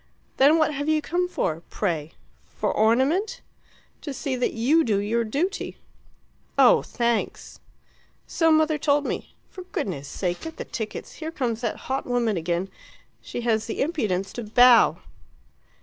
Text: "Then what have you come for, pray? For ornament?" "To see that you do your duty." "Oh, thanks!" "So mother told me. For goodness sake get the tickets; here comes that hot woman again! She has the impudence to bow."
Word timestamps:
"Then 0.37 0.57
what 0.57 0.73
have 0.73 0.89
you 0.89 0.99
come 0.99 1.27
for, 1.27 1.61
pray? 1.69 2.13
For 2.49 2.71
ornament?" 2.73 3.41
"To 4.01 4.15
see 4.15 4.35
that 4.35 4.53
you 4.53 4.83
do 4.83 4.97
your 4.97 5.23
duty." 5.23 5.77
"Oh, 6.57 6.81
thanks!" 6.81 7.59
"So 8.25 8.51
mother 8.51 8.79
told 8.79 9.05
me. 9.05 9.35
For 9.51 9.61
goodness 9.65 10.07
sake 10.07 10.41
get 10.41 10.57
the 10.57 10.65
tickets; 10.65 11.13
here 11.21 11.29
comes 11.31 11.61
that 11.61 11.75
hot 11.85 12.07
woman 12.07 12.35
again! 12.35 12.69
She 13.21 13.41
has 13.41 13.67
the 13.67 13.79
impudence 13.83 14.33
to 14.33 14.43
bow." 14.43 14.97